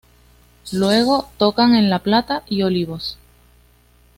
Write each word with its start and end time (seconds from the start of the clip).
Luego 0.71 1.29
tocan 1.37 1.75
en 1.75 1.91
La 1.91 1.99
Plata 1.99 2.41
y 2.49 2.63
Olivos. 2.63 3.19